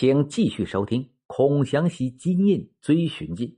[0.00, 3.48] 请继续收听《孔祥熙金印追寻记》。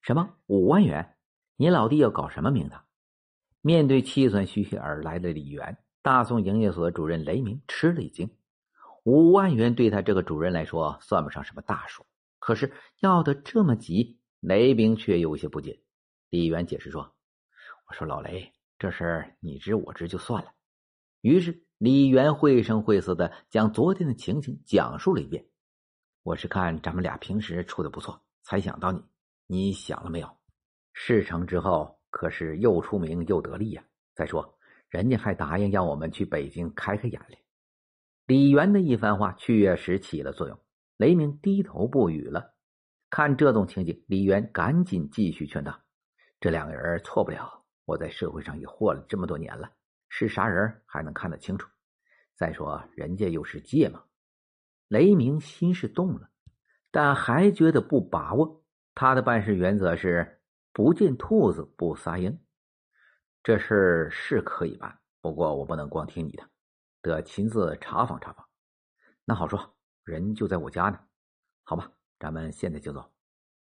[0.00, 1.16] 什么五万元？
[1.56, 2.82] 你老弟要搞什么名堂？
[3.60, 8.30] 面对气喘吁吁而来的李元，大宋营业所主任雷鸣吃了一惊。
[9.04, 12.06] 五万元对他这个主任来说算不上什么大数，
[12.38, 15.78] 可是要的这么急，雷鸣却有些不解。
[16.30, 17.14] 李元解释说
[17.86, 20.52] ：“我说老雷，这事儿你知我知就算了。”
[21.20, 25.44] 于是李元绘声绘色的将昨天的情形讲述了一遍。
[26.26, 29.00] 我是看咱们俩平时处的不错，才想到你。
[29.46, 30.28] 你想了没有？
[30.92, 33.84] 事成之后可是又出名又得利呀！
[34.12, 34.58] 再说，
[34.88, 37.38] 人家还答应让我们去北京开开眼嘞。
[38.26, 40.58] 李元的一番话确实起了作用，
[40.96, 42.56] 雷鸣低头不语了。
[43.08, 45.80] 看这种情景，李元赶紧继续劝道
[46.40, 49.70] ：“这两个人错不了，我在社会上也混了这么多年了，
[50.08, 51.70] 是啥人还能看得清楚？
[52.34, 54.02] 再说，人家又是芥嘛。”
[54.88, 56.30] 雷鸣心是动了，
[56.90, 58.64] 但还觉得不把握。
[58.94, 60.40] 他的办事原则是
[60.72, 62.38] 不见兔子不撒鹰。
[63.42, 66.42] 这事是可以办，不过我不能光听你的，
[67.02, 68.46] 得亲自查访查访。
[69.24, 70.98] 那好说，人就在我家呢。
[71.64, 73.12] 好吧，咱们现在就走。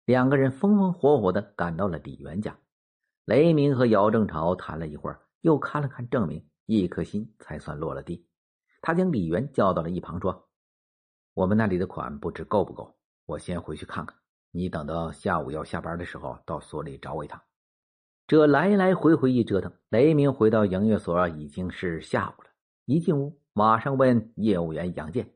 [0.05, 2.57] 两个人风风火火的赶到了李元家。
[3.25, 8.25] 雷鸣和姚正朝谈了一会儿，又看了看证明，一颗心才算落了地。
[8.81, 10.46] 他将李元叫到了一旁，说。
[11.37, 14.17] 我们那里的款不知够不够，我先回去看看。
[14.49, 17.39] 你等到下午要下班的时候，到所里找我一趟。
[18.25, 22.49] 这来来回回一折腾，雷鸣回到营业所已经是下午了。
[22.85, 25.31] 一进屋，马上问业务员杨建：“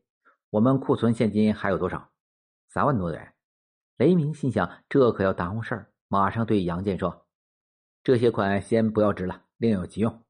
[0.50, 2.10] 我们库存现金还有多少？”
[2.68, 3.36] 三万多元。
[3.98, 7.28] 雷鸣心想，这可要耽误事儿，马上对杨建说
[8.04, 10.24] ：“这些款先不要支了，另有急用。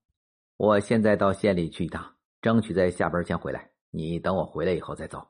[0.57, 3.71] 我现在到县里去一趟，争取在下班前回来。
[3.89, 5.25] 你等我回来以后再走。”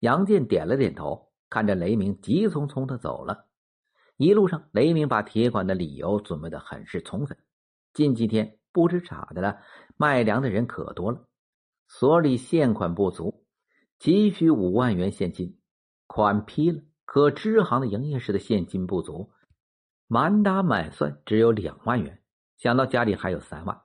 [0.00, 3.46] 杨建点了点头，看着雷鸣急匆匆的走了。
[4.16, 7.38] 一路上，雷鸣把提款的理由准备的很是充分。
[7.92, 9.60] 近几天不知咋的了，
[9.96, 11.26] 卖粮的人可多了，
[11.88, 13.46] 所里现款不足，
[13.98, 15.58] 急需五万元现金。
[16.06, 19.32] 款批了，可支行的营业室的现金不足，
[20.06, 22.22] 满打满算只有两万元。
[22.56, 23.82] 想到家里还有三万，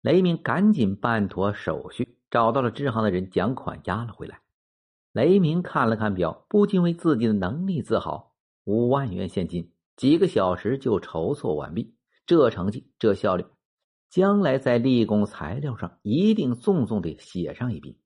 [0.00, 4.40] 雷鸣赶紧办妥手续，找到了支行的人，将款押了回来。
[5.12, 8.32] 雷鸣看了看表，不禁为自己的能力自豪。
[8.64, 11.96] 五万元现金，几个小时就筹措完毕。
[12.26, 13.44] 这成绩，这效率，
[14.08, 17.98] 将来在立功材料上一定重重的写上一笔。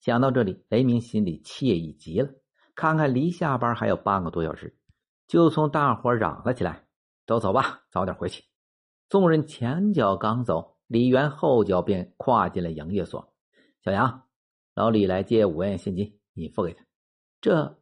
[0.00, 2.28] 想到这里，雷鸣心里惬意极了。
[2.76, 4.76] 看看离下班还有半个多小时，
[5.26, 6.84] 就从大伙嚷了起来
[7.26, 8.44] ：“都走吧，早点回去。”
[9.08, 13.32] 众人前脚刚走，李元后脚便跨进了营业所。
[13.82, 14.22] 小杨，
[14.74, 16.16] 老李来借五万元现金。
[16.36, 16.84] 你付给他，
[17.40, 17.78] 这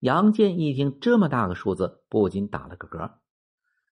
[0.00, 3.12] 杨建一听这么大个数字，不禁打了个嗝。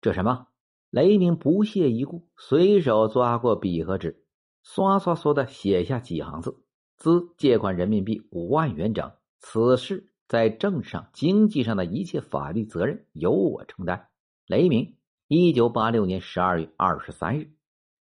[0.01, 0.47] 这什么？
[0.89, 4.25] 雷鸣不屑一顾，随手抓过笔和纸，
[4.63, 6.63] 刷刷刷的写下几行字
[6.97, 14.07] ：“兹借款人民币五万元整，此事在政治上、经济上的一切法律责任由我承担。”
[14.47, 14.97] 雷鸣，
[15.27, 17.51] 一九八六年十二月二十三日。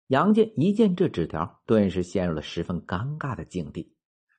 [0.07, 3.96] 杨建一见这纸条，顿时陷入了十分尴尬的境地。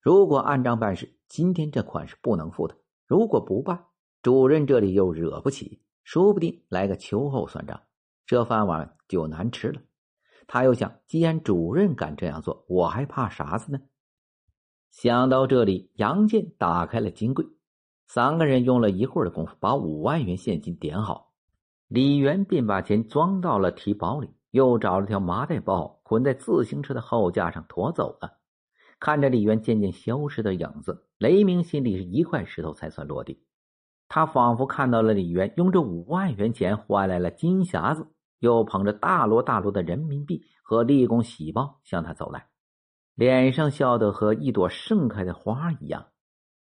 [0.08, 2.76] 如果按章办事，今天这款是不能付的；
[3.08, 3.88] 如果不办，
[4.22, 7.78] 主任这里又惹不起，说不定来个秋后算账，
[8.26, 9.82] 这饭碗就难吃了。
[10.48, 13.82] 他又想，既然主任敢这样做，我还怕啥子呢？
[14.92, 17.46] 想到这里，杨健打开了金柜，
[18.08, 21.34] 三个人用了一会儿的功夫，把五万元现金点好。
[21.90, 28.37] 李元便把钱装到了提包里，又找了条麻袋包，捆在自行车的后架上驮走了。
[29.00, 33.44] 看着李元渐渐消失的影子，雷鸣心里是一块石头才算落地。
[34.08, 38.08] 他仿佛看到了李元用这五万元钱换来了金匣子，
[38.40, 42.48] 又捧着大摞大摞的人民币和立功喜报向他走来，
[43.16, 46.08] 脸上笑得和一朵盛开的花一样。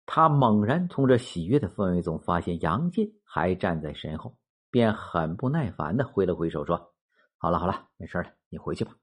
[0.05, 4.38] 他猛然从这喜悦的氛围中发现杨健还站在身后，
[4.71, 6.94] 便很不耐烦的挥了挥手说
[7.38, 8.95] ：“好了好了，没事了，你回去吧。”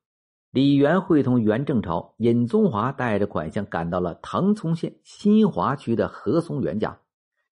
[0.51, 7.01] 李元会同袁正朝、尹宗华带着款项赶到了腾冲县新华区的何松元家，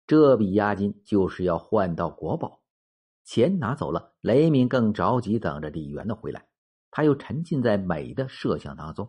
[0.04, 2.60] 这笔押金就是要换到国宝。
[3.22, 6.48] 钱拿走了，雷鸣更着急等着李元的回来。
[6.90, 9.08] 他又沉浸在美的设想当中，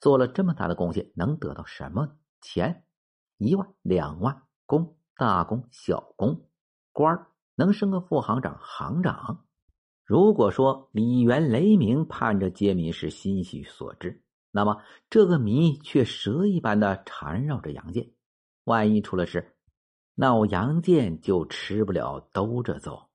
[0.00, 2.08] 做了这么大的贡献，能得到什么
[2.40, 2.82] 钱？
[3.36, 6.48] 一万、两万，功大功小功，
[6.92, 9.44] 官能升个副行长、行长。
[10.10, 14.20] 如果说李元雷鸣盼着揭谜是欣喜所致，
[14.50, 18.10] 那么这个谜却蛇一般的缠绕着杨建。
[18.64, 19.54] 万一出了事，
[20.16, 23.08] 那我杨建就吃不了兜着走。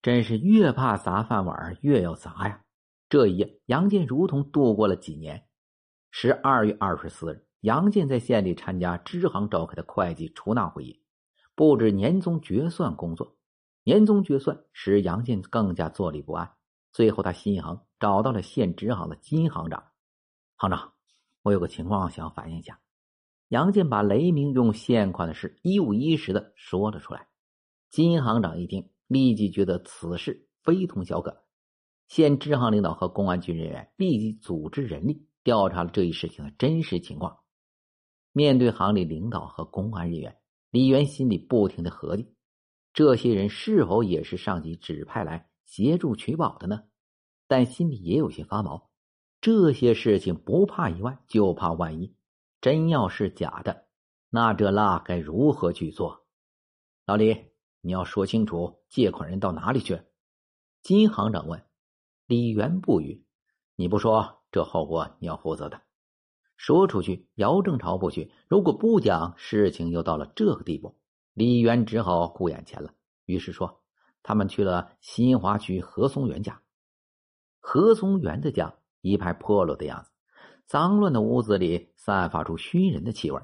[0.00, 2.62] 真是越怕砸饭碗越要砸呀！
[3.08, 5.44] 这一夜，杨建如同度过了几年。
[6.12, 11.02] 十二月二十四日，杨建在县里参加支行召开的会计出纳会议，
[11.56, 13.34] 布置年终决算工作。
[13.88, 16.52] 年终决算使杨建更加坐立不安。
[16.92, 19.82] 最后，他心横，找到了县支行的金行长。
[20.56, 20.92] 行长，
[21.42, 22.78] 我有个情况想反映一下。
[23.48, 27.28] 杨建把雷鸣用现款的事一五一十的说了出来。
[27.88, 31.42] 金行长一听，立即觉得此事非同小可。
[32.08, 37.38] 县支行领导和公安局人员立即组织人力调查了这一事情的真实情况。
[38.32, 40.36] 面对行里领导和公安人员，
[40.70, 42.34] 李元心里不停的合计：
[42.92, 46.84] 这些人是否也是上级指派来协助取保的呢？
[47.46, 48.90] 但心里也有些发毛。
[49.40, 52.14] 这些事情不怕一万，就怕万一。
[52.60, 53.86] 真要是假的，
[54.30, 56.26] 那这蜡该如何去做？
[57.06, 60.02] 老李，你要说清楚，借款人到哪里去？
[60.82, 61.64] 金行长问。
[62.26, 63.24] 李元不语。
[63.76, 65.80] 你不说，这后果你要负责的。
[66.56, 70.98] 说出去，姚正朝不去；如果不讲，事情又到了这个地步，
[71.38, 72.92] 李元只好顾眼前了。
[73.24, 73.80] 于是说
[74.24, 76.60] ：“他们去了新华区何松元家。
[77.60, 80.10] 何松元的家一派破落的样子。”
[80.66, 83.40] 脏乱的屋子里散发出熏人的气味，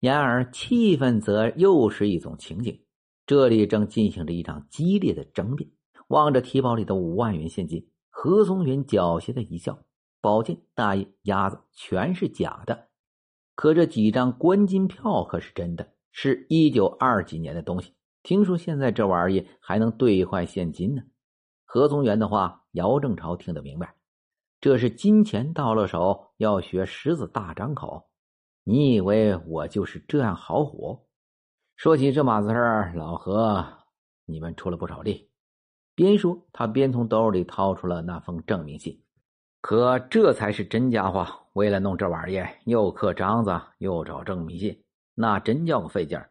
[0.00, 2.82] 然而气氛则又是一种情景。
[3.26, 5.70] 这里正进行着一场激烈的争辩。
[6.08, 9.78] 望着提包里的五万元现金，何松元狡黠的一笑
[10.22, 12.88] ：“宝剑、大爷、鸭子全是假的，
[13.54, 17.94] 可这几张关金票可是真的，是一九二几年的东西。
[18.22, 21.02] 听说现在这玩意还能兑换现金呢。”
[21.64, 23.94] 何宗元的话，姚正朝听得明白。
[24.60, 28.10] 这是金钱到了手，要学狮子大张口。
[28.64, 31.00] 你以为我就是这样好唬？
[31.76, 33.66] 说起这码子事儿，老何，
[34.26, 35.30] 你们出了不少力。
[35.94, 39.02] 边说，他边从兜里掏出了那封证明信。
[39.62, 44.84] 可这才是真家伙，为了弄这玩意儿，又刻章子，又找证明信，
[45.14, 46.30] 那真叫个费劲儿。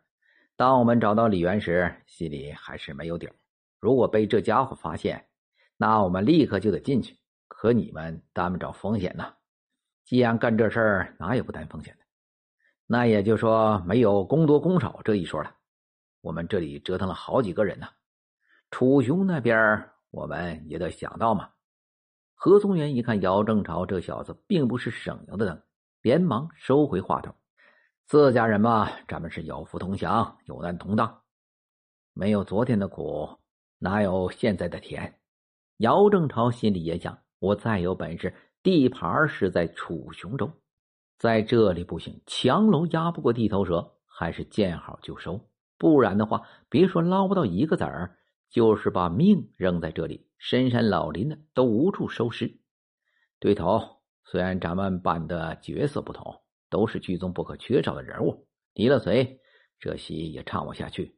[0.56, 3.34] 当我们找到李元时，心里还是没有底儿。
[3.80, 5.26] 如果被这家伙发现，
[5.78, 7.18] 那我们立刻就得进去。
[7.48, 9.34] 可你们担不着风险呐！
[10.06, 12.04] 既然干这事儿，哪有不担风险的？
[12.86, 15.56] 那也就说没有公多公少这一说了。
[16.22, 17.88] 我们这里折腾了好几个人呢。
[18.72, 21.50] 楚雄那边我们也得想到嘛。
[22.34, 25.62] 何宗元一看姚正朝这小子并不是省油的灯，
[26.02, 27.34] 连忙收回话头
[28.10, 31.22] ：“自家人嘛，咱们是有福同享，有难同当。
[32.14, 33.30] 没有昨天的苦，
[33.78, 35.20] 哪有现在的甜？”
[35.78, 37.16] 姚正朝心里也想。
[37.38, 38.34] 我再有本事，
[38.64, 40.52] 地盘是在楚雄州，
[41.20, 45.40] 在这里不行，强龙压不过地头蛇，还是见好就收。
[45.78, 48.18] 不然的话，别说捞不到一个子儿，
[48.50, 52.60] 就是把命扔在这里，深山老林的都无处收尸。
[53.38, 59.40] 对头，虽然咱们扮的角色不同，都是剧中不可缺少的人物，离了谁，
[59.80, 61.18] 这戏也唱不下去。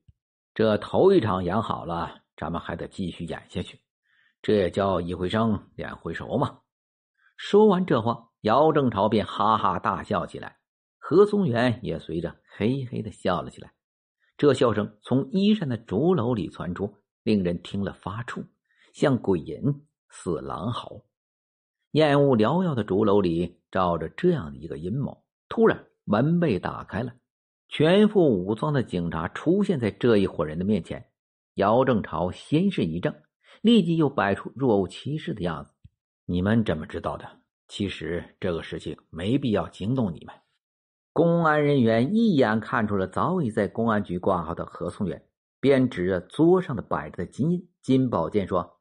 [0.54, 3.80] 这头一场演好了，咱们还得继续演下去。
[4.42, 6.60] 这也叫一回生，两回熟嘛。
[7.38, 10.58] 说完这话，姚正朝便哈哈大笑起来，
[10.98, 13.72] 何松元也随着嘿嘿的笑了起来。
[14.38, 18.46] 这笑声从衣衫的竹楼里传出，令人听了发怵，
[18.94, 21.04] 像鬼吟，似狼嚎。
[21.92, 25.24] 烟雾缭绕的竹楼里，照着这样的一个阴谋。
[25.52, 27.12] 突然，门被打开了，
[27.68, 31.10] 全副武装的警察出现在这一伙人的面前。
[31.56, 33.14] 姚正朝先是一怔。
[33.62, 35.74] 立即又摆出若无其事的样子。
[36.26, 37.28] 你们怎么知道的？
[37.68, 40.34] 其实这个事情没必要惊动你们。
[41.12, 45.28] 公安人员一眼看出了早已在公安局挂号的何松元，
[45.60, 48.80] 便指着桌上的摆着的金、金宝剑说：“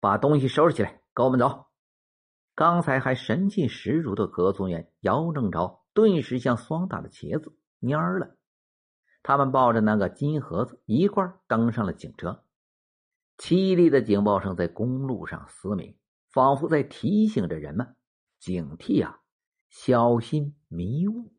[0.00, 1.66] 把东西收拾起来，跟我们走。”
[2.56, 8.36] 刚才还神气十足的何松元、姚正朝顿时像霜打的茄子蔫了。
[9.20, 12.44] 他们抱着那个金盒子，一块登上了警车。
[13.36, 15.96] 凄厉的警报声在公路上嘶鸣，
[16.30, 17.96] 仿佛在提醒着人们
[18.38, 19.22] 警惕啊，
[19.68, 21.24] 小心迷雾。